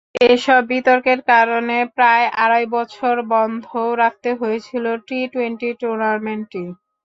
এসব 0.29 0.61
বিতর্কের 0.71 1.19
কারণে 1.31 1.77
প্রায় 1.95 2.25
আড়াই 2.43 2.65
বছর 2.75 3.13
বন্ধও 3.31 3.69
রাখতে 4.01 4.29
হয়েছিল 4.39 4.85
টি-টোয়েন্টি 5.07 5.69
টুর্নামেন্টটি। 5.79 6.63